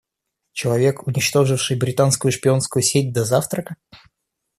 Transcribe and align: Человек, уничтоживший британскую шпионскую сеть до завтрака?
Человек, 0.53 1.05
уничтоживший 1.05 1.77
британскую 1.77 2.31
шпионскую 2.31 2.81
сеть 2.81 3.13
до 3.13 3.23
завтрака? 3.23 3.75